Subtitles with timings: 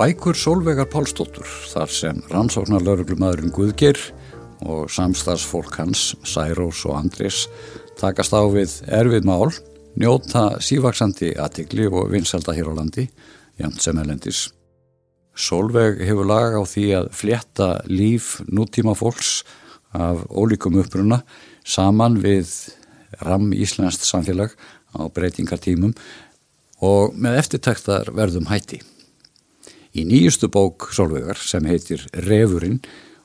[0.00, 3.98] Bækur Solveigar Pálsdóttur þar sem rannsóknar lauruglumadurinn Guðgir
[4.64, 7.42] og samstagsfólk hans, Særós og Andris,
[8.00, 9.50] takast á við erfið mál,
[10.00, 13.04] njóta sívaksandi aðtikli og vinselda hér á landi,
[13.60, 14.46] jæmt sem elendis.
[15.36, 19.42] Solveig hefur lag á því að fletta líf nútíma fólks
[19.92, 21.18] af ólíkum uppruna
[21.60, 22.54] saman við
[23.20, 24.56] ram íslenskt samfélag
[24.96, 25.92] á breytingartímum
[26.80, 28.80] og með eftirtæktar verðum hætti.
[29.90, 32.78] Í nýjustu bók Solveigar sem heitir Refurinn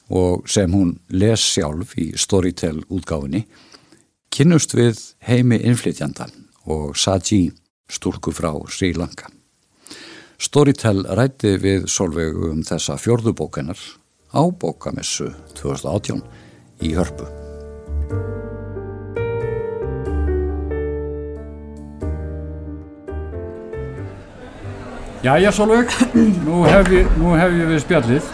[0.09, 3.43] og sem hún les sjálf í Storytel útgáfinni
[4.33, 6.27] kynnust við heimi innflytjanda
[6.65, 7.51] og Saji
[7.87, 9.29] stúlku frá Sri Lanka.
[10.41, 13.79] Storytel rætti við Solveigu um þessa fjörðu bókennar
[14.33, 16.25] á bókamessu 2018
[16.81, 17.29] í Hörpu.
[25.25, 25.89] Jæja Solveig,
[26.45, 28.25] nú hef ég, nú hef ég við spjallið.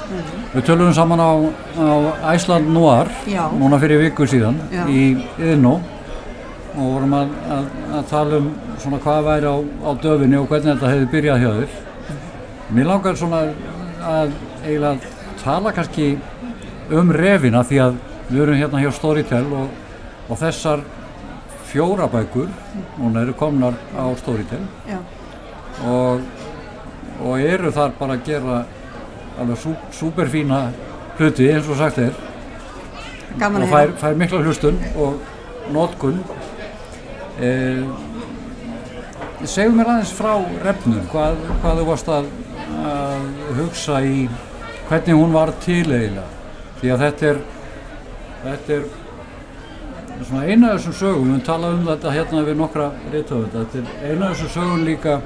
[0.52, 1.32] Við tölum saman á,
[1.80, 1.88] á
[2.34, 3.46] Æsland Noir, Já.
[3.56, 4.84] núna fyrir viku síðan, Já.
[4.92, 5.78] í Yðnó
[6.76, 8.50] og vorum að, að, að tala um
[8.82, 11.80] svona hvað væri á, á döfinni og hvernig þetta hefði byrjað hjá þér.
[12.76, 13.42] Mér langar svona
[14.12, 16.10] að eiginlega tala kannski
[16.92, 18.00] um refina því að
[18.32, 19.72] við erum hérna hjá Storytel og,
[20.28, 20.84] og þessar
[21.72, 22.52] fjóra bækur,
[23.00, 24.98] núna eru komnar á Storytel Já,
[27.32, 28.62] og eru þar bara að gera
[29.40, 30.62] alveg sú, súperfína
[31.18, 32.14] hluti eins og sagt er.
[33.40, 35.22] Gaman og fær, fær mikla hlustun og
[35.72, 36.20] notkun.
[37.42, 37.84] Eh,
[39.48, 40.34] segðu mér aðeins frá
[40.66, 41.02] refnum.
[41.14, 42.30] Hvað, hvað þú varst að,
[42.92, 43.26] að
[43.62, 44.28] hugsa í
[44.90, 46.28] hvernig hún var til eiginlega?
[46.82, 47.42] Því að þetta er
[48.42, 48.90] þetta er
[50.26, 53.82] svona eina af þessum sögum, við höfum talað um þetta hérna við nokkra reytöfund, þetta
[53.82, 55.18] er eina af þessum sögum líka,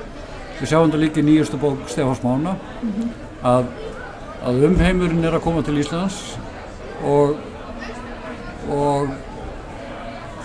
[0.60, 2.56] við sjáum þetta líka í nýjustu bók Stefáns Mána
[3.46, 3.68] að,
[4.46, 6.22] að umheimurinn er að koma til Íslands
[7.06, 7.36] og
[8.72, 9.12] og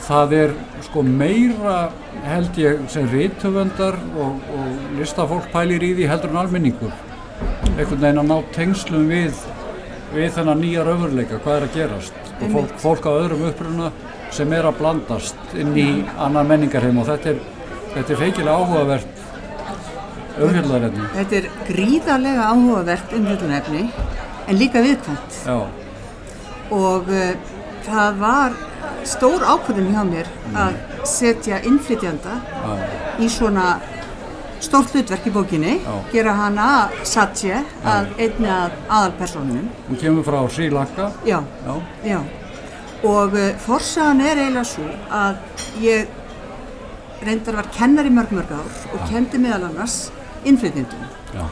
[0.04, 1.76] það er sko meira
[2.26, 6.92] held ég sem reytöfundar og, og listafólk pælir í því heldur en almenningur.
[7.76, 9.38] Einhvern veginn að ná tengslum við
[10.10, 12.16] við þennan nýja raunveruleika, hvað er að gerast?
[12.40, 13.92] Og fólk, fólk á öðrum uppruna
[14.34, 15.88] sem er að blandast inn í
[16.18, 17.40] annan menningarheim og þetta er,
[17.94, 19.19] þetta er feikilega áhugavert
[20.46, 21.06] umfjöldarefni.
[21.18, 23.84] Þetta er gríðarlega áhugavert umhjöldunefni
[24.48, 25.38] en líka viðkvæmt.
[25.46, 25.58] Já,
[26.70, 27.30] og uh,
[27.86, 28.58] það var
[29.08, 30.28] stór ákvörðun hjá mér
[30.60, 30.76] að
[31.08, 32.74] setja innflytjanda já,
[33.24, 33.64] í svona
[34.60, 35.94] stórt hlutverk í bókinni, Já.
[36.12, 36.66] gera hana
[37.08, 39.70] Satye að einni að aðalpersonunum.
[39.88, 41.40] hún kemur frá Sri Lanka, Já,
[42.04, 42.20] já.
[43.02, 45.38] Og uh, forsagan er eiginlega svo að
[45.80, 46.08] ég
[47.24, 50.10] reyndar var kennar í mörg mörg ár og kendi meðal annars
[50.44, 51.04] innflytjendum.
[51.34, 51.44] já,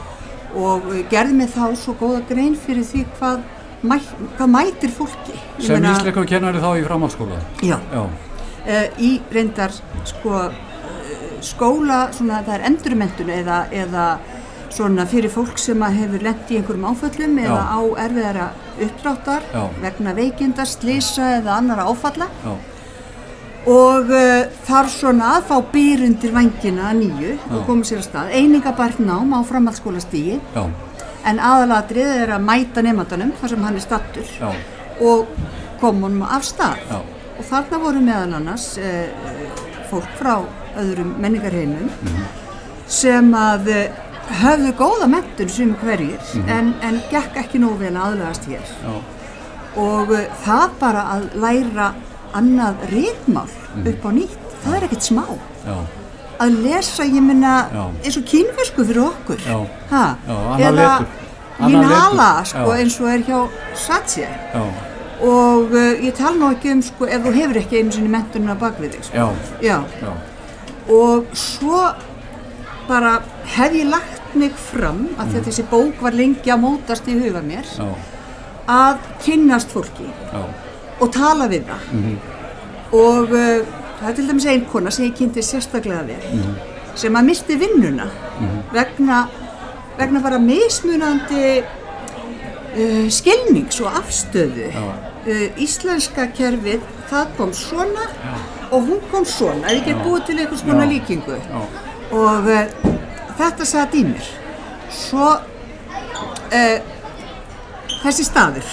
[0.55, 3.43] og uh, gerði mig þá svo góða grein fyrir því hvað,
[3.83, 3.99] mæ,
[4.37, 5.35] hvað mætir fólki.
[5.59, 7.39] Ég sem ísleikum kennari þá í framhaldsskóla.
[7.61, 9.71] já, Já, uh, í reyndar
[10.05, 10.51] sko uh,
[11.41, 14.07] skóla, svona það er endurmentun eða, eða
[14.69, 17.73] svona fyrir fólk sem hefur lent í einhverjum áföllum eða Já.
[17.73, 18.49] á erfiðara
[18.85, 19.47] uppdráttar
[19.81, 22.27] vegna veikinda, slisa eða annara áfalla.
[22.43, 22.51] Já,
[23.67, 28.31] og uh, þarf svona að fá byr undir vangina nýju og koma sér að stað.
[28.39, 30.63] Einingabært nám á framhaldsskólastígi já,
[31.27, 34.51] En aðalatrið er að mæta nefndanum þar sem hann er stattur já,
[35.03, 35.27] og
[35.81, 36.79] koma honum af stað.
[36.87, 37.01] Já.
[37.39, 39.11] Og þarna voru meðal annars eh,
[39.91, 40.37] fólk frá
[40.79, 41.91] öðrum menningarheinum
[42.87, 43.99] sem að eh,
[44.41, 48.73] höfðu góða mentun sem hverjir en, en gekk ekki nógu vel að aðlagast hér.
[48.83, 48.97] já,
[49.79, 51.89] Og eh, það bara að læra
[52.33, 53.47] annað ritmál
[53.85, 55.23] upp á nýtt, það er ekkert smá.
[55.65, 55.77] já,
[56.39, 57.53] Að lesa, ég minna,
[58.03, 59.41] eins og kínfesku fyrir okkur.
[60.59, 61.07] Eða letur.
[62.47, 63.39] sko, eins og er hjá
[63.75, 64.29] Satya.
[65.21, 68.55] Og uh, ég tala nú ekki um, sko, ef þú hefur ekki einu sinni mentunina
[68.55, 69.17] bak við þig, sko.
[69.17, 69.27] já,
[69.61, 69.83] Já.
[70.01, 70.13] já,
[70.89, 71.81] Og svo
[72.87, 77.07] bara hef ég lagt mig fram, af því að þessi bók var lengi að mótast
[77.11, 77.89] í huga mér, já,
[78.69, 80.07] að kynnast fólki.
[80.31, 80.41] Já,
[80.99, 81.81] og tala við það.
[82.91, 83.65] Og uh,
[83.99, 86.47] það er til dæmis ein kona sem ég kynnti sérstaklega vel,
[86.99, 88.07] sem að misti vinnuna
[88.73, 89.23] vegna,
[89.99, 94.71] vegna bara mismunandi uh, skilnings og afstöðu.
[95.27, 96.81] Uh, íslenska kerfið,
[97.11, 98.05] það kom svona
[98.71, 100.91] og hún kom svona, ef ég get búið til einhvers konar Já.
[100.93, 101.35] líkingu.
[101.35, 101.61] já,
[102.11, 102.93] Og uh,
[103.37, 104.25] þetta satt í mér.
[104.89, 106.77] Svo uh,
[108.03, 108.65] þessi staður,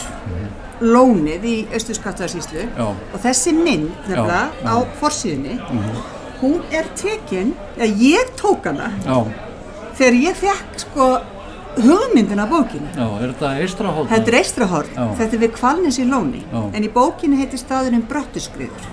[0.80, 2.86] lónið í Östurskattasíslu Já.
[2.90, 4.72] og þessi mynd nefnilega Já, já.
[4.72, 5.56] á forsíðunni,
[6.42, 9.16] hún er tekin, eða ég tók hana já,
[9.96, 11.06] þegar ég fekk sko
[11.76, 14.08] hugmyndin af bókinu er þetta eistrahótt?
[14.12, 15.06] þetta er Eistrahorn, Já.
[15.18, 16.44] þetta er við Kvalnes í Lóni.
[16.72, 18.86] En í bókinu heitir staðurinn Bröttuskriður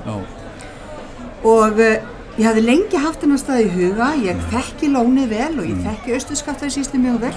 [1.43, 1.95] og uh,
[2.39, 4.13] ég hafði lengi haft hennar stað í huga.
[4.23, 7.33] Ég þekki Lóni vel og ég þekki Östurskaftaðisísli mjög vel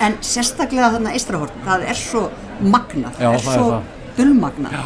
[0.00, 2.24] en sérstaklega þarna Eistrahorn það er svo
[2.60, 3.82] magnað Já, er það er svo það.
[4.16, 4.78] dulmagnað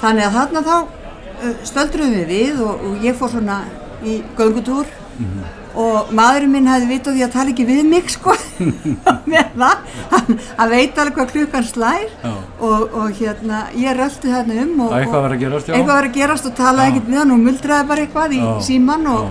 [0.00, 3.62] þannig að þarna þá uh, stöldruðum við við og, og ég fór svona
[4.04, 4.86] í göngutúr
[5.20, 5.40] Mhm.
[5.76, 8.32] og maðurinn minn hefði vit á því að tala ekki við mig sko
[9.30, 9.82] með það,
[10.14, 14.94] hann, hann veit alveg hvað klukkan slær og, og hérna ég röldi þarna um og,
[14.96, 15.74] eitthvað var að gerast, já.
[15.76, 18.48] eitthvað var að gerast og talaði ekkert við hann og muldraði bara eitthvað í Já.
[18.70, 19.28] síman og,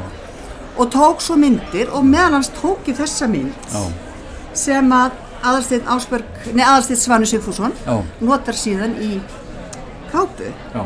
[0.94, 3.74] tók svo myndir og meðal hans tók ég þessa mynd
[4.54, 7.72] sem að Aðalsteinn Svanu Sigfússon
[8.22, 9.20] notar síðan í
[10.12, 10.50] kápu.
[10.74, 10.84] já,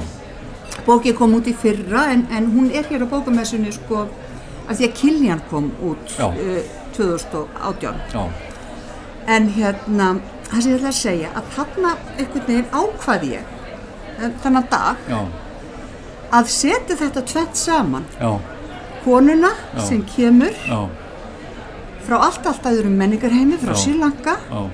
[0.86, 4.04] Bókið kom út í fyrra en, en hún er hér á bókamessunni sko
[4.68, 6.60] af því að Kiljan kom út uh,
[6.98, 8.02] 2018.
[8.14, 8.24] já,
[9.28, 10.08] En hérna,
[10.50, 13.54] það sem ég ætla að segja að þarna einhvern veginn ákvað ég
[14.20, 15.22] eh, þennan dag já,
[16.34, 18.06] að setja þetta tvett saman.
[18.20, 18.34] já,
[19.06, 20.82] Konuna sem kemur já,
[22.08, 23.84] frá allt allt öðrum menningarheimi, frá Já.
[24.52, 24.70] Já,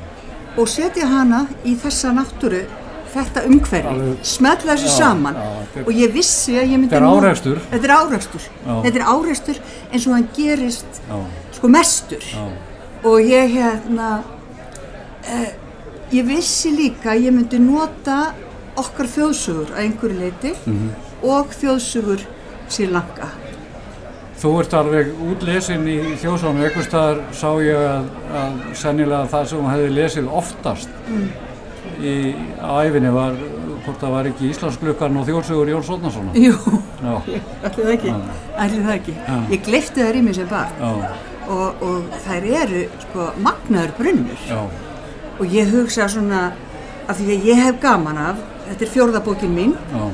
[0.58, 2.64] og setja hana í þessa náttúru
[3.14, 7.06] þetta umhverfi, smetla þessu Já, saman já, er- og ég vissi að ég myndi Þetta
[7.06, 7.60] er árekstur.
[7.72, 8.74] þetta er árekstur Já.
[8.84, 9.62] þetta er árekstur
[9.92, 11.22] eins og hann gerist já,
[11.58, 12.44] sko mestur já,
[13.04, 14.10] og ég hérna
[15.26, 15.52] eh,
[16.12, 18.34] ég vissi líka að ég myndi nota
[18.78, 20.90] okkar þjóðsugur að einhverju leiti Mhm.
[21.24, 22.22] og þjóðsugur
[22.70, 23.28] Sri Lanka
[24.40, 28.06] Þú ert alveg útlesin í þjóðsánu, eitthvað staðar sá ég að,
[28.40, 30.94] að sennilega það sem hún hefði lesið oftast
[32.00, 32.14] í
[32.64, 33.36] á æfinni var,
[33.84, 36.40] hvort það var ekki Íslandsglukkan og þjóðsugur Jóns Ótnarssonar.
[36.40, 36.56] Jú,
[37.68, 38.16] ætli það ekki,
[38.56, 39.18] ætli það ekki.
[39.20, 39.36] Já.
[39.52, 41.06] Ég gleifti þær í mig sem barn.
[41.50, 44.48] Og, og þær eru sko magnaður brunnur.
[44.48, 44.60] Já,
[45.36, 46.50] og ég hugsa svona
[47.10, 49.76] af því að ég hef gaman af þetta er fjórðabókin mín.
[49.92, 50.06] Já,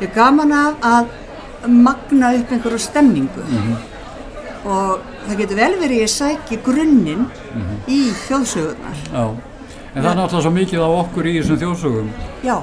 [0.00, 1.20] ég hef gaman af að
[1.68, 3.48] magna upp einhverju stemningu.
[4.64, 7.26] Og það getur vel verið ég sæki grunninn
[7.88, 9.02] í þjóðsögurnar.
[9.12, 9.26] Já.
[9.94, 12.06] En það er náttúrulega svo mikið á okkur í þessum þjóðsugum
[12.42, 12.54] já,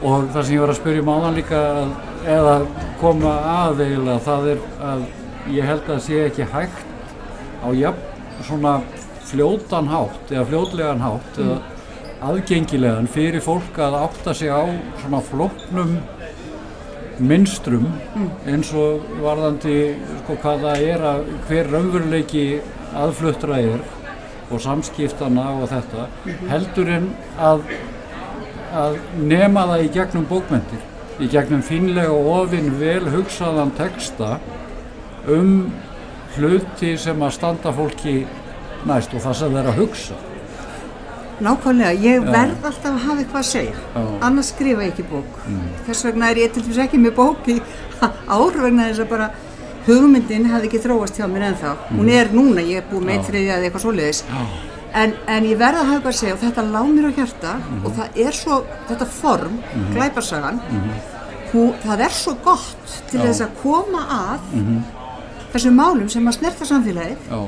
[0.00, 1.90] og það sem ég var að spyrja um áðan líka að,
[2.34, 2.54] eða
[3.02, 5.02] koma að eiginlega það er að
[5.52, 7.12] ég held að sé ekki hægt
[7.60, 8.72] á jafn svona
[9.28, 11.60] fljótan hátt eða fljótlegan hátt eða
[12.30, 14.64] aðgengilegan fyrir fólk að átta sig á
[15.02, 15.98] svona flóknum
[17.18, 17.86] minstrum
[18.48, 19.76] eins og varðandi
[20.22, 22.46] sko hvað það er að hver raunveruleiki
[22.94, 23.84] aðfluttra er
[24.50, 26.08] og samskiptana og þetta
[26.50, 27.08] heldur en
[27.38, 27.64] að
[28.74, 34.38] að nema það í gegnum bókmentir í gegnum finlega og ofinn vel hugsaðan texta
[35.30, 35.70] um
[36.34, 38.24] hluti sem að standa fólki
[38.88, 40.18] næst og það sem er að hugsa
[41.42, 43.78] nákvæmlega ég verð alltaf að hafa eitthvað að segja.
[43.94, 44.02] Já.
[44.28, 45.40] annars skrifa ég ekki bók.
[45.86, 47.56] Þess vegna er ég til dæmis ekki með bók í
[48.36, 49.30] ár vegna þess að bara
[49.86, 51.74] hugmyndin hefði ekki þróast hjá mér ennþá.
[51.90, 54.22] Hún er núna, ég er búið með eitt þriðja eða eitthvað svoleiðis.
[54.94, 57.54] En, en ég verð að hafa eitthvað að segja og þetta lá mér á hjarta
[57.82, 59.56] og það er svo, þetta form,
[59.90, 60.60] glæparsagan
[61.50, 64.52] hú, það er svo gott til þess að koma að
[65.54, 67.40] þessum málum sem að snerta samfélagið já,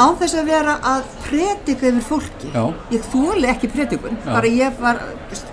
[0.00, 2.62] án þess að vera að predika yfir fólki Já.
[2.94, 4.30] ég þóli ekki predikun Já.
[4.32, 5.00] bara ég var,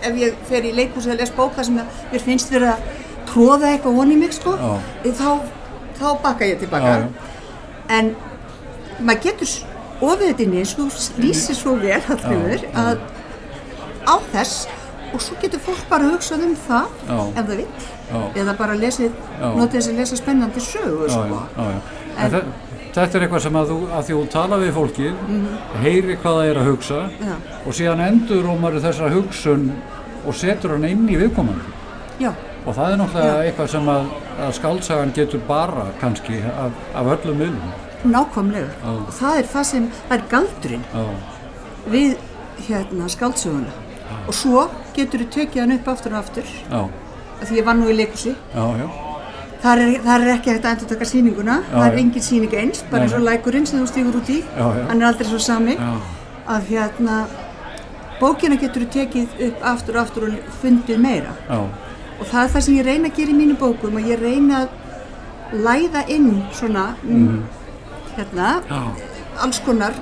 [0.01, 2.80] ef ég fer í leikhúsi að les bóka sem mér finnst verið að
[3.32, 4.72] tróða eitthvað von í mig sko Já.
[5.04, 5.30] þá,
[6.00, 6.96] þá bakka ég tilbaka
[7.98, 8.13] en
[9.00, 9.54] maður getur
[10.01, 12.72] ofið þetta inn í eins og lýsir svo vel já.
[12.77, 13.00] að
[14.08, 14.68] á þess
[15.16, 17.20] og svo getur fólk bara hugsað um það Já.
[17.27, 17.68] ef það vill
[18.08, 18.22] Já.
[18.44, 19.12] eða bara lesið,
[19.42, 21.80] notið þess að lesa spennandi sögu já, já, já, já.
[22.18, 22.44] En- En þe-
[22.96, 25.24] þetta er eitthvað sem að þú, að því þú tala við fólkið,
[25.84, 27.34] heyri hvað það er að hugsa Já.
[27.63, 29.65] og síðan endur rómar þessar hugsun
[30.27, 31.74] og setur hann inn í viðkomandi.
[32.22, 32.32] Já,
[32.65, 33.50] og það er náttúrulega Já.
[33.50, 34.13] eitthvað sem að,
[34.46, 37.75] að skaldsagan getur bara kannski af, af öllum miðlum.
[38.08, 38.94] Nákvæmlega.
[38.94, 41.06] Og það er það sem, er galdurinn já,
[41.91, 42.15] við
[42.67, 43.84] hérna skáldsöguna.
[44.27, 46.56] Og svo getur þú hann upp aftur og aftur.
[47.38, 48.88] Því ég var nú í leikusi já, já,
[49.64, 52.00] þar er, þar er ekki hægt að endur taka sýninguna það er já.
[52.04, 54.38] engin sýning eins, bara eins og lækurinn sem þú stígur út í.
[54.44, 54.84] Já, já.
[54.90, 55.76] hann er aldrei svo sami.
[55.78, 55.92] Já,
[56.56, 57.18] að hérna
[58.22, 61.34] bókina getur þú tekið upp aftur og aftur og fundið meira.
[61.50, 61.60] Já,
[62.18, 64.64] og það er það sem ég reyna að gera í mínu bókum og ég reyna
[64.64, 67.44] að læða inn svona mm.
[68.18, 68.82] hérna já,
[69.46, 69.96] alls konar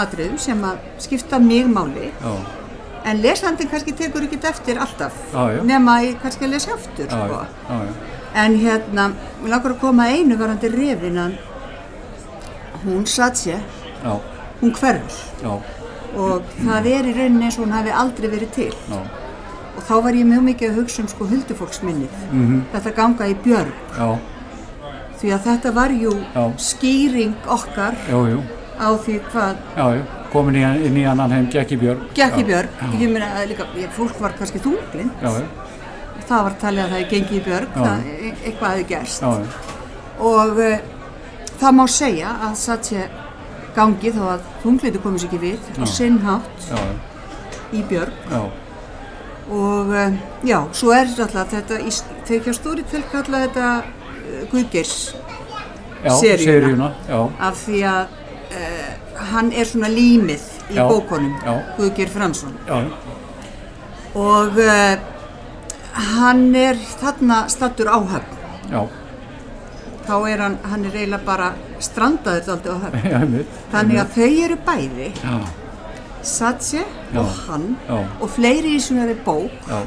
[0.00, 2.12] atriðum sem að skipta mig máli.
[2.20, 2.32] Já,
[3.04, 5.62] en lesandinn kannski tekur ekki eftir alltaf Já, já.
[5.64, 7.78] nema kannski að lesa aftur já, sko.
[8.34, 9.08] En hérna,
[9.42, 11.38] mér langar að koma að einu varandi refin að
[12.84, 13.60] hún satt sér.
[14.04, 14.14] Já,
[14.60, 15.22] hún hverfur.
[15.42, 15.54] Já,
[16.16, 18.72] og það er í rauninni eins og hún hafi aldrei verið til.
[18.90, 19.00] Já,
[19.76, 22.14] og þá var ég mjög mikið að hugsa um sko huldufólksminnið.
[22.32, 23.72] Mhm, þetta ganga í björg.
[23.98, 24.08] Já,
[25.20, 26.14] því að þetta var jú
[26.56, 28.40] skýring okkar jú, jú,
[28.80, 32.00] á því hvað komin í, inn í annan heim, gekk í björn.
[32.14, 32.68] gekk í Já, björg.
[33.00, 35.10] Ég meina að líka, fólk var kannski þunglind
[36.30, 39.26] það var talið að það er gengið í björg það, e- eitthvað hefði gerst.
[40.30, 40.76] Og uh,
[41.60, 43.06] það má segja að satt sé
[43.76, 46.70] gangi þó að þunglindi komið sér ekki við og sinnhátt
[47.74, 48.16] í björg.
[48.30, 48.40] Já,
[49.50, 51.80] og uh, já, svo er alltaf þetta,
[52.28, 54.96] þeir ekki á stóri til kalla þetta uh, Guðgeirs
[56.20, 56.92] Seríuna.
[57.44, 58.16] af því að
[59.30, 61.52] hann er svona límið í Já, bókunum já.
[61.76, 62.54] Guðgeir Fransson.
[62.64, 62.78] Já,
[64.16, 64.56] og
[66.00, 68.36] hann er þarna stattur áhöfn
[68.72, 68.82] já,
[70.06, 71.48] þá er hann, hann er eiginlega bara
[71.82, 73.04] strandaður aldrei á höfn.
[73.10, 73.58] Já, einmitt.
[73.72, 75.36] þannig að þau eru bæði Já,
[76.22, 77.20] Satse Já.
[77.22, 79.80] og hann já, og fleiri í svona bók já,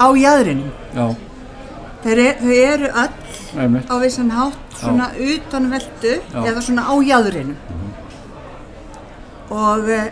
[0.00, 1.08] á jæðrinum já,
[2.00, 6.40] Þeir er, þau eru öll einmitt, á vissan hátt svona utan veldu Já.
[6.48, 7.56] eða svona á jæðrinu
[9.50, 10.06] og uh,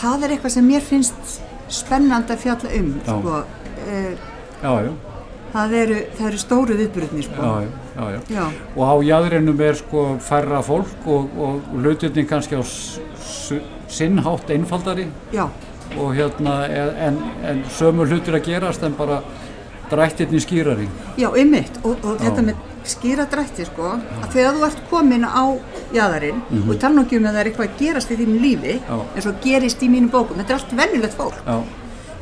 [0.00, 1.36] það er eitthvað sem mér finnst
[1.68, 3.16] spennandi að fjalla um Já.
[3.86, 4.72] Sko.
[4.72, 4.90] uh,
[5.52, 6.88] það, eru, það eru stóru já,
[7.28, 7.42] sko.
[7.42, 8.20] já, já, já.
[8.36, 8.44] Já.
[8.76, 12.62] Og á jæðrinum er sko færra fólk og, og hlutinni kannski á
[13.88, 15.48] sinnhátt einfaldari Já.
[15.96, 19.22] og hérna en, en sömu hlutir að gerast en bara
[19.90, 20.88] drættirni skýrari.
[21.16, 25.44] Já, ymmit og, og þetta með skýra drætti sko, að þegar þú ert komin á
[25.94, 28.36] jæðarinn og ég tala nú ekki um að það er eitthvað að gerast í þínu
[28.42, 31.56] lífi eins og gerist í mínum bókum, þetta er allt vennilegt fólk Já,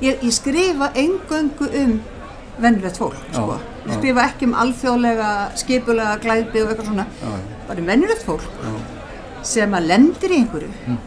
[0.05, 1.95] ég, ég skrifa engöngu um
[2.61, 3.57] vennilegt fólk sko.
[3.87, 5.31] ég skrifa ekki um alþjóðlega
[5.61, 7.07] skipulega glæði og eitthvað svona.
[7.23, 7.33] Já,
[7.69, 8.75] bara um vennilegt fólk já,
[9.55, 10.71] sem að lendir í einhverju.
[10.87, 10.99] Mm.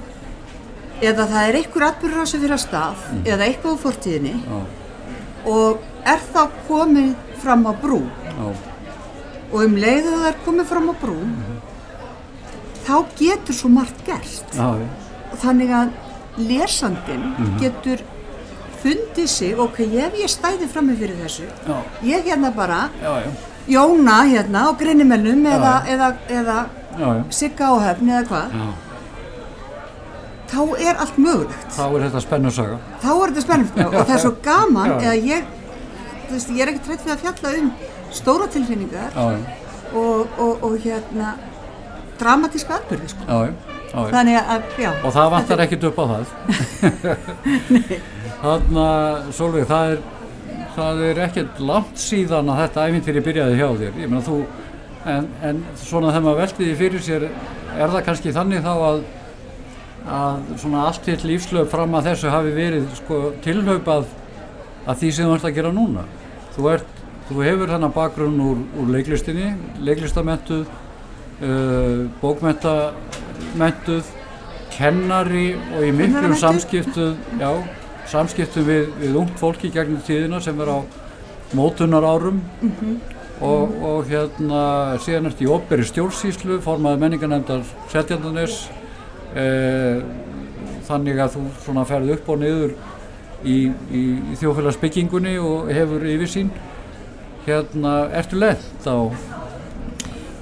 [1.01, 4.43] eða það er einhver atbyrður á sig fyrir að stað eða eitthvað á fortíðinni Mm.
[4.49, 8.01] já, og er þá komið fram á brú.
[8.25, 8.53] Já,
[9.51, 11.17] og um leiðu það er komið fram á brú
[12.87, 14.67] þá getur svo margt já,
[15.31, 15.89] og þannig að
[16.37, 17.25] lesandin
[17.59, 18.03] getur
[18.83, 23.31] fundið sig ok, ef ég stæði frammi fyrir þessu já, ég hérna bara já, já,
[23.67, 26.57] Jóna hérna á Grinimennum eða, eða, eða
[26.97, 28.53] já, já, Sigga áhefn eða hvað.
[30.47, 31.65] Þá er allt mögulegt.
[31.75, 32.77] Þá er þetta spennusaga.
[33.03, 35.49] þá er þetta spennandi og það er svo gaman eða ég,
[36.31, 37.71] veist, ég er ekki trætt við að fjalla um
[38.15, 41.33] stóra tilfinningar og, og, og hérna
[42.21, 43.27] dramatíska atbyrði sko.
[43.27, 43.76] já, já.
[44.11, 46.31] Þannig að, já Og það vantar ekkit upp á það.
[48.37, 50.01] Þannig að, Solveig, það er,
[50.75, 53.95] það er ekkert langt síðan að þetta æfintýri byrjaði hjá þér.
[54.03, 54.37] Ég meina þú,
[55.13, 57.25] en, en svona þegar maður velti því fyrir sér,
[57.73, 59.01] er það kannski þannig þá að,
[60.19, 64.05] að svona allt þitt lífslöf fram að þessu hafi verið sko tilhaupað
[64.87, 66.05] að því sem þú ert að gera núna.
[66.55, 67.01] Þú, ert,
[67.31, 69.49] þú hefur þennan bakgrunn úr, úr leiklistinni,
[69.87, 70.69] leiklistamentuð,
[71.41, 72.05] uh,
[73.37, 74.05] bókmentamentuð,
[74.73, 77.51] kennari og í miklum samskiptum, já,
[78.07, 80.79] samskiptum við, við ungt fólki gegnum tíðina sem er á
[81.55, 82.41] mótunar árum
[83.41, 88.67] og, og hérna síðan ert í operi stjórnsýslu, formaði menningarnefndar Seltjandanes
[89.33, 90.03] eh,
[90.87, 92.75] þannig að þú svona ferð upp og niður
[93.43, 93.57] í,
[93.91, 94.03] í,
[94.33, 96.51] í þjófélagsbyggingunni og hefur yfirsýn.
[97.47, 99.07] Hérna, ertu lent á,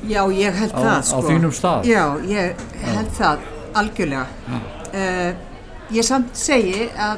[0.09, 1.21] já, ég held á, það á sko.
[1.29, 1.85] þínum stað?
[1.85, 3.38] Já, ég held það
[3.74, 4.25] algjörlega.
[4.95, 5.33] Uh,
[5.91, 7.17] ég samt segi að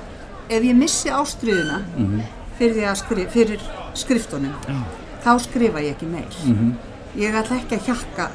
[0.49, 2.21] ef ég missi ástriðuna Mhm.
[2.57, 3.59] fyrir, því að skrif, fyrir
[3.93, 4.53] skriftunum
[5.23, 6.71] þá skrifa ég ekki meir Mhm.
[7.17, 8.29] ég ætla ekki að hjakka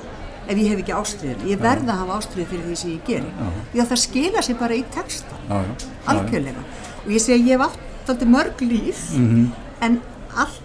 [0.49, 3.32] ef ég hef ekki ástriðuna ég verð að hafa ástrið fyrir því sem ég geri.
[3.75, 5.35] Því að það skila sér bara í texta.
[5.49, 6.12] Já, já, já, já.
[6.12, 6.62] algjörlega.
[7.06, 9.52] Og ég segi ég hef átt alltaf mörg líf Mhm.
[9.80, 10.00] en
[10.37, 10.62] allt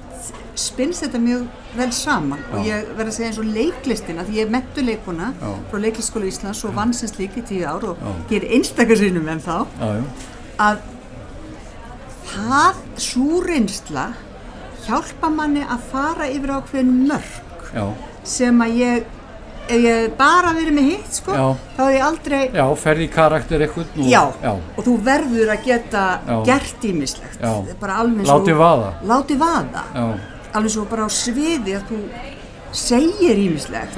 [0.58, 1.48] spinnst þetta mjög
[1.78, 2.40] vel saman.
[2.52, 2.74] Og Já.
[2.74, 5.52] ég verð að segja eins og leiklistina því ég er mentuleikuna Já.
[5.72, 7.98] frá Leiklistskóla Íslands og vann sem slík í tíu ár og
[8.30, 9.58] gerir einstakarsinnum en þá.
[10.58, 10.80] Að
[12.28, 14.08] það svo reynsla
[14.88, 17.86] hjálpa manni að fara yfir ákveðin mörg já,
[18.28, 19.14] sem að ég
[19.68, 21.48] ef ég bara verið með hitt sko Já.
[21.76, 25.52] þá hef ég aldrei já, ferði í karakter eitthvað nú, já, já, og þú verður
[25.56, 26.04] að geta
[26.48, 27.42] gert ímislegt
[27.82, 28.94] bara alveg og- Látið vaða.
[29.12, 29.84] látið vaða.
[29.94, 30.06] Já,
[30.54, 32.02] alveg svo bara á sviði að þú
[32.78, 33.98] segir ímislegt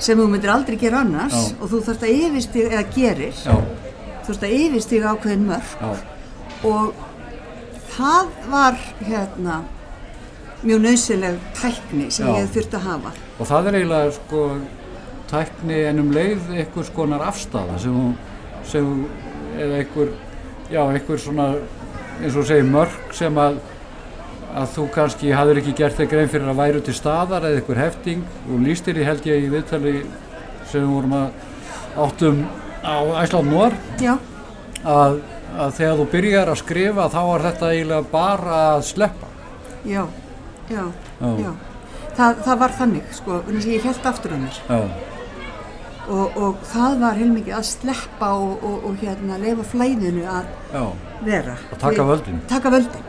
[0.00, 1.56] sem þú myndir aldrei gera annars Já.
[1.60, 3.34] og þú þarfst að yfirstig eða gerir.
[3.44, 3.56] Já,
[4.20, 5.90] þú þarfst að yfirstig ákveðin mörg já,
[6.70, 7.02] og
[7.90, 9.58] það var hérna
[10.62, 13.12] mjög nöðsileg tækni sem ég þurfti að hafa.
[13.40, 14.44] Og það er eiginlega sko
[15.30, 18.00] tækni en um leið einhvers konar afstafa sem,
[18.68, 18.88] sem
[19.60, 20.14] eða einhver
[20.72, 21.50] já, einhver svona
[22.20, 23.60] eins og segir mörg sem að
[24.56, 27.80] að þú kannski hafður ekki gert þig grein fyrir að væru til staðar eða einhver
[27.84, 29.92] hefting og lístir í held ég í viðtali
[30.70, 31.28] sem við vorum að
[32.06, 32.40] áttum
[32.82, 34.14] á Æsland Nór já,
[34.84, 35.20] að,
[35.58, 39.30] að þegar þú byrjar að skrifa þá var þetta eiginlega bara að sleppa
[39.84, 40.02] já,
[40.70, 40.84] já,
[41.20, 41.30] Já.
[41.44, 41.52] já.
[42.16, 44.80] Það, það var þannig, sko, að ég held aftur að mér já,
[46.10, 50.82] og, og það var heilmikið að sleppa og, og, og hérna leifa flæðinu að já,
[51.24, 51.54] vera.
[51.70, 52.40] Og taka Því- völdin.
[52.50, 53.08] Taka völdin.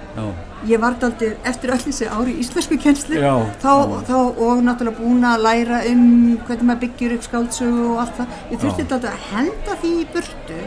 [0.70, 5.80] Ég var daldið eftir öll þessi ári í íslensku kjenslu og náttúrulega búin að læra
[5.90, 6.04] um
[6.46, 8.36] hvernig maður byggir upp skáldsögu og allt það.
[8.52, 10.60] Ég þurfti daldið að henda því í burtu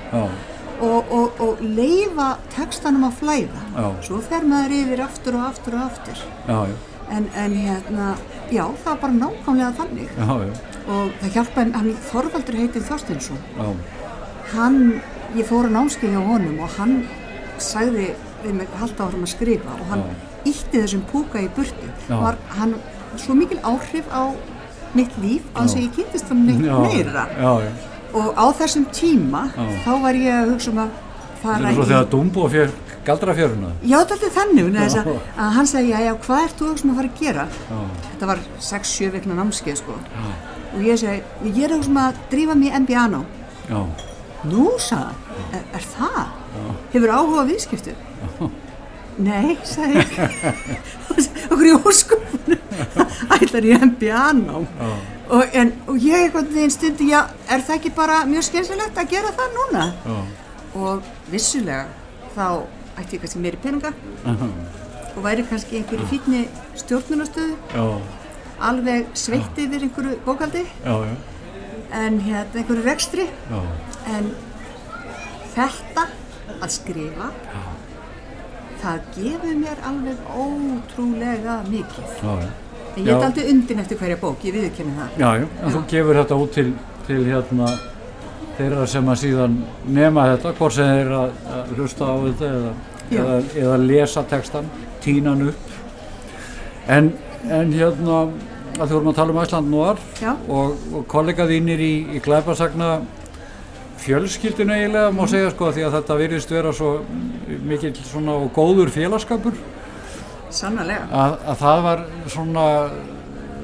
[0.83, 3.63] og, og, og leifa textanum að flæða.
[3.77, 3.87] Já.
[4.09, 6.25] Svo fer maður yfir aftur og aftur og aftur.
[6.49, 6.59] já,
[7.15, 8.15] En, en hérna,
[8.51, 10.09] já, það var bara nákvæmlega þannig.
[10.17, 10.55] já, já,
[10.89, 13.39] Og það hjálpaði, hann Þorvaldur heitir Þorstinsson.
[13.59, 13.69] já,
[14.55, 14.79] Hann,
[15.37, 16.95] ég fór að námskeið hjá honum og hann
[17.59, 20.15] sagði við mig halda áfram að skrifa og hann Já.
[20.53, 21.89] ítti þessum púka í burtu.
[22.09, 22.17] Já.
[22.21, 22.75] Var hann
[23.17, 24.23] svo mikil áhrif á
[24.95, 27.27] mitt líf á þess að ég kynntist hann neitt já, meira.
[27.35, 27.73] já, já.
[28.15, 29.65] Og á þessum tíma, Já.
[29.85, 30.91] þá var ég að hugsa um að
[31.43, 32.71] fara svo þegar Dumbo fér
[33.05, 33.73] galdrafjöruna.
[33.83, 35.49] Já, þetta er þannig, vegna þess að, Já.
[35.57, 37.47] hann sagði, já, já, hvað ert þú að fara að gera?
[37.71, 37.81] Já,
[38.13, 38.39] Þetta var
[38.71, 39.99] 6-7 vikna námskeið, sko.
[40.75, 43.21] Og ég segi, ég er að um að drífa mig í MBA-ná.
[43.69, 43.81] já,
[44.45, 46.25] Nú, sagði hann, er, er það?
[46.93, 47.95] Hefur áhuga viðskiptu?
[49.19, 50.15] Nei, sagði ég.
[51.55, 52.63] Okkur í óskupunum
[53.37, 54.65] ætlar ég MBA-nám.
[54.81, 54.95] já,
[55.35, 55.55] Og,
[55.89, 59.55] og ég einhvern veginn stundi, já, er það ekki bara mjög skemmtilegt að gera það
[59.59, 59.85] núna?
[60.05, 60.17] já,
[60.75, 61.87] Og vissulega,
[62.35, 62.47] þá
[62.99, 63.93] ætti ég kannski meiri peninga.
[65.15, 66.43] Og væri kannski einhverju fínni
[66.81, 67.55] stjórnunastöðu,
[68.67, 71.15] alveg sveitti yfir einhverju bókaldi, já, já,
[72.03, 73.61] en hérna einhverju rekstri, já,
[74.17, 74.33] en
[75.55, 76.09] þetta
[76.59, 77.31] að skrifa,
[78.85, 82.13] það gefur mér alveg ótrúlega mikið.
[82.23, 82.53] já, já.
[82.95, 83.17] Ég Já.
[83.27, 85.15] aldrei undin eftir hverja bók, ég viðurkenni það.
[85.19, 86.69] Já, já, en þú gefur þetta út til,
[87.09, 87.71] til hérna
[88.59, 89.57] þeirra sem að síðan
[89.97, 91.33] nema þetta, hvort sem þeir að,
[91.75, 92.73] hlusta á þetta eða,
[93.11, 94.69] eða, eða lesa textan,
[95.03, 95.75] tína hann upp.
[96.87, 97.11] En,
[97.51, 98.21] en hérna,
[98.79, 100.01] að þú vorum að tala um Æsland Nóar
[100.49, 102.93] og, og kollega þínir í, í glæpasagna
[104.03, 106.93] fjölskyldinu eiginlega, má segja sko, því að þetta virðist vera svo
[107.69, 109.59] mikill svona og góður félagskapur
[110.55, 111.07] Sannarlega.
[111.11, 112.67] að, að það var svona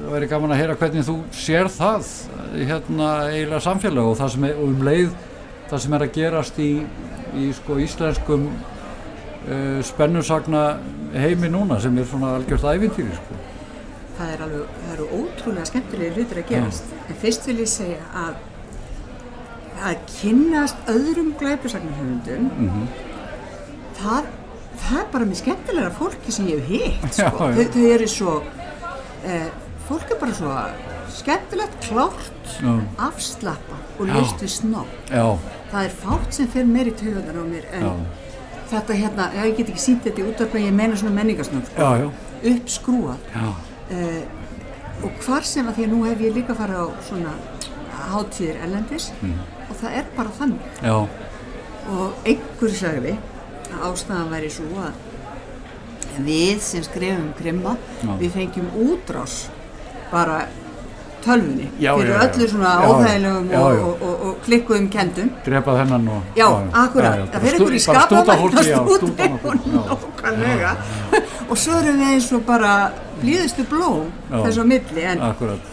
[0.01, 2.07] það væri gaman að heyra hvernig þú sér það
[2.57, 5.11] hérna eiginlega samfélag og það sem er um leið
[5.69, 6.71] það sem er að gerast í,
[7.37, 10.63] í sko íslenskum uh, spennusagna
[11.15, 13.39] heimi núna sem er svona algjört ævintýri sko.
[14.17, 16.91] Það er alveg, það eru ótrúlega skemmtilega hlutir að gerast.
[17.07, 18.33] En fyrst vil ég segja að
[19.81, 22.49] að kynnast öðrum glæpusagnarhöfundum
[23.97, 24.29] það,
[24.83, 27.49] það er bara með skemmtilega fólki sem ég hef hitt sko.
[27.51, 28.35] þau, þau eru svo
[29.25, 29.47] eh,
[29.87, 30.55] fólk er bara svo
[31.11, 32.73] skemmtilegt, klárt Já.
[33.07, 34.75] afslappa og list við
[35.11, 35.25] Já,
[35.71, 37.93] það er fátt sem fer meir í taugunar á mér en já,
[38.71, 41.81] þetta hérna, ég get ekki sínt þetta í útvarpi ég meina svona menningarsnöf sko.
[43.33, 43.47] já,
[43.97, 44.21] uh,
[45.05, 47.33] og hvar sem að því að nú hef ég líka farið á svona
[48.11, 49.11] hátíðir ellendis
[49.71, 50.71] og það er bara þannig.
[50.83, 50.95] Já,
[51.91, 53.15] og einhver sagði
[53.71, 58.11] að ástæðan væri svo að við sem skrifum krimma Já.
[58.19, 59.45] við fengjum útrás
[60.11, 60.41] bara
[61.23, 62.23] tölvunni Já, fyrir já, já.
[62.27, 66.47] öllu svona óþægilegum og, og, og, og klikkuðum kendum drepa þennan og Já,
[66.83, 68.35] akkurat, það fyrir ykkur í stú- bara skapa
[68.97, 70.73] stúta og nákvæmlega.
[71.51, 72.73] Og svo erum við eins og bara
[73.21, 74.37] blíðustu blóm Já.
[74.45, 75.05] þessu á milli.
[75.13, 75.23] En,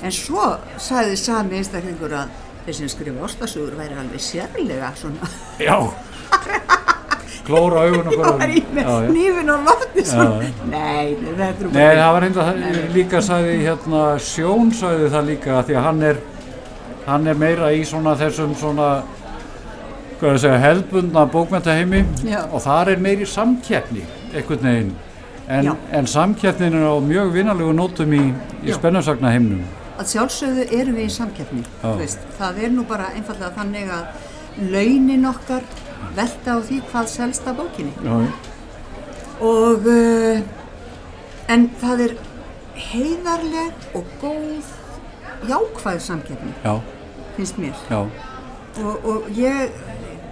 [0.02, 5.28] en svo sagði sami einstaklingur að þeir sem skrifa ástasögur væri alveg sérlega svona.
[5.62, 5.78] Já,
[7.48, 8.88] klóra augun og það já.
[9.08, 10.04] nýfin og lofti
[10.68, 12.44] nei, nei, það var reynda
[12.92, 16.20] líka sagði hérna Sjón sagði það líka því að hann er
[17.06, 18.90] hann er meira í svona þessum svona
[20.18, 22.04] hvað að segja, hefðbundna bókmentaheimi
[22.50, 24.04] og þar er meiri samkeppni
[24.34, 24.94] einhvern veginn.
[25.48, 28.24] En, en samkeppnin er á mjög vinalegu nótum í,
[28.60, 28.76] í Já.
[28.76, 29.64] spennusagna heimnum
[29.98, 31.64] að sjálfsögðu erum við í samkeppni
[32.38, 35.66] það er nú bara einfallega þannig að launin okkar
[36.16, 37.92] velta á því hvað selst af bókinni.
[38.02, 38.14] Já,
[39.44, 40.40] og uh,
[41.50, 42.14] en það er
[42.88, 44.72] heiðarleg og góð
[45.48, 46.74] jákvæð samkeppni já,
[47.36, 47.86] finnst mér.
[48.78, 49.74] Og, og ég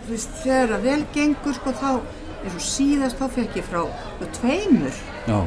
[0.07, 1.91] veist, þegar að vel gengur sko þá
[2.47, 3.81] eins og síðast þá fekk ég frá
[4.39, 5.01] tveimur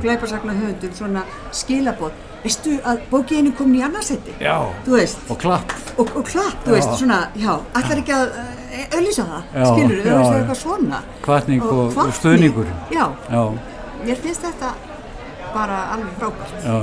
[0.04, 1.24] glæparsakna höfundum svona
[1.56, 4.34] skilabóð veistu að bókiðinu komin í annarsetti
[5.30, 5.74] Og klapp.
[5.98, 6.76] og, og klapp, þú Já.
[6.78, 10.16] veist, svona já, ætlar ekki að uh, auðlýsa það Já, skilur, já.
[10.38, 12.16] eitthvað svona Hvatning og, og hvatning.
[12.22, 12.72] stuðningur.
[12.96, 13.44] já, Já.
[14.06, 14.72] mér finnst þetta
[15.54, 16.80] bara alveg frábært Já.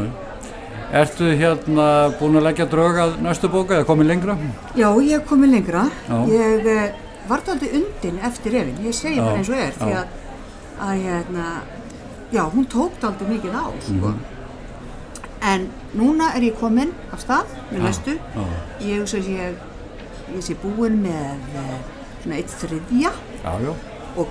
[0.97, 1.87] Ertu hérna
[2.21, 4.37] búin að leggja drög að næstu bóka eða komin lengra?
[4.79, 5.81] Já, ég hef komið lengra.
[6.31, 6.85] Ég uh,
[7.27, 10.15] var aldrei undin eftir Efin, ég segi bara eins og er, því að,
[10.87, 11.47] að hérna,
[12.31, 14.13] já, hún tók aldrei mikið á, sko.
[14.13, 14.36] Mhm.
[15.47, 18.17] En núna er ég komin af stað með næstu.
[18.83, 19.61] Ég að ég,
[20.35, 21.77] ég sé búin með uh,
[22.25, 23.13] svona eitt þriðja
[23.45, 23.73] Já,
[24.19, 24.29] og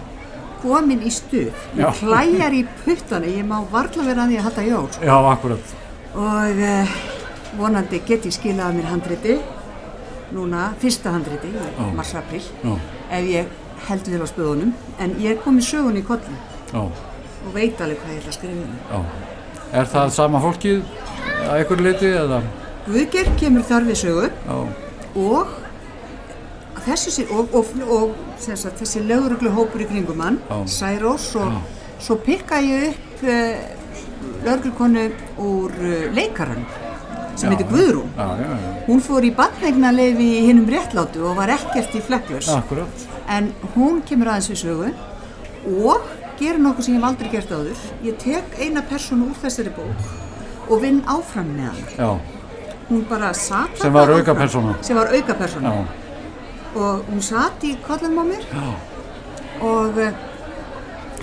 [0.64, 1.54] komin í stuð.
[1.80, 4.88] Ég klæjar í puttana, ég má varla vera að því að halda jól.
[4.92, 5.06] sko.
[5.08, 5.76] Já, akkurat.
[6.16, 6.96] og uh,
[7.60, 9.38] vonandi get ég skilað af mér handriti
[10.36, 11.52] núna, fyrsta handriti
[11.96, 12.42] mars-april
[13.12, 13.52] ef ég
[13.88, 16.40] held vel á spöðunum en ég er komið sögun í kollin
[16.76, 19.00] og veit alveg hvað ég ætla að skrifa um já.
[19.76, 20.84] Er það sama fólkið
[21.46, 22.40] að einhver leiti eða?
[22.86, 24.28] Guðger kemur þar við sögu
[25.16, 25.54] og
[26.86, 30.38] þessi og, og, og sem sagt, þessi löguruglu hópur í kringum hann.
[30.70, 31.60] Særós og Já.
[32.08, 33.56] svo pikka ég upp uh,
[34.46, 35.06] lögreglukonu
[35.42, 36.62] úr uh, leikaran
[37.36, 37.56] sem Já.
[37.56, 38.74] heitir Guðrún já, já, já.
[38.86, 42.52] Hún fór í barneignarleifi í hinnum réttlátu og var ekkert í flekklaus.
[43.28, 44.94] En hún kemur aðeins við sögu
[45.90, 46.06] og
[46.40, 47.84] gerir nokkuð sem ég hef aldrei gert áður.
[48.04, 52.20] Ég tek eina persónu úr þessari bók og vinn áfram með hann.
[52.90, 54.20] Hún bara sat Sem var áfram.
[54.22, 54.76] aukapersóna.
[54.82, 55.72] Sem var auka persóna.
[55.72, 55.86] já,
[56.76, 58.66] Og hún sat í kollinum á mér já,
[59.64, 60.10] og uh,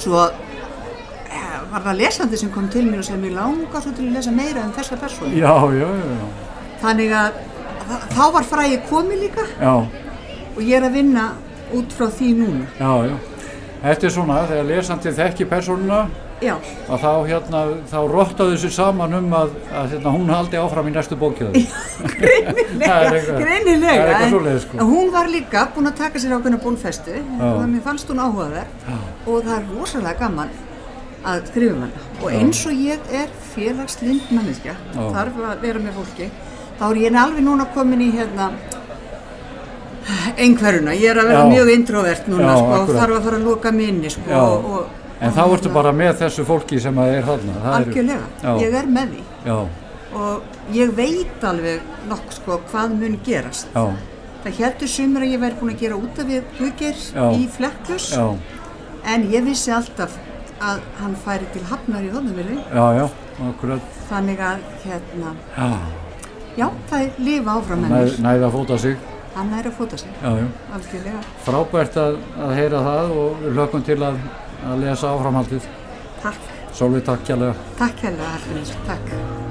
[0.01, 4.07] svo uh, var það lesandi sem kom til mér og segði mér langar svo til
[4.09, 5.35] að lesa meira um þessa persónu.
[5.37, 6.31] já, já, já.
[6.83, 7.33] Þannig að
[8.17, 9.45] þá var fræði komið líka
[10.57, 11.27] og ég er að vinna
[11.77, 12.67] út frá því núna.
[13.83, 15.97] Þetta er svona, þegar lesandi þekki persónuna,
[16.43, 16.53] Já.
[16.89, 20.93] að þá hérna, þá rottaðu þessu saman um að, að hérna, hún haldi áfram í
[20.95, 21.19] næstu
[23.13, 24.05] eitthvað- greinilega.
[24.07, 24.79] eitthvað en- sko.
[24.93, 28.67] hún var líka búin að taka sér ákveðna bólfestu og mér fannst hún áhugaverð.
[29.27, 30.51] Og það er rosalega gaman
[31.25, 32.07] að skrifa um hana.
[32.23, 36.31] Og eins og ég er félagslind manneskja þarf að vera með fólki
[36.79, 38.51] þá er ég alveg núna komin í hérna
[40.37, 41.51] einhverjuna, ég er að vera Já.
[41.53, 44.87] mjög introvert núna Já, sko, og þarf að fara að loka minni sko, og, og,
[45.23, 48.89] En þá ertu hérna, bara með þessu fólki sem að er er- algjörlega, ég er
[48.91, 49.21] með því.
[49.47, 49.59] Já,
[50.19, 50.43] og
[50.75, 53.69] ég veit alveg nokk sko hvað mun gerast.
[53.75, 53.85] Já,
[54.43, 56.43] Það heldur sumur að ég væri búin að gera út af við
[57.15, 57.31] Já.
[57.31, 58.25] í Flekkus já,
[59.07, 60.17] en ég vissi alltaf
[60.63, 62.59] að hann færi til Hafnar í Hóðumvili
[64.09, 65.69] þannig að hérna, já,
[66.59, 68.97] já það er lifa áfram næ, næða fóta sig,
[69.37, 71.23] hann er að fóta sig, algjörlega.
[71.47, 74.19] Frábært að, að heyra það og við hlökkum til að,
[74.73, 75.71] að lesa áframhaldið.
[76.23, 77.55] Takk, Sólvið takk kjærlega.
[77.79, 79.51] takk hérlega Hallgrímur, takk